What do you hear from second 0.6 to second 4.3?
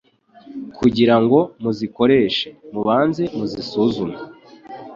kugira ngo muzikoreshe mubanze muzisuzume